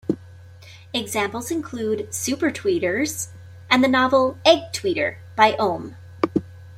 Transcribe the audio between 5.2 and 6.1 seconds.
by Ohm.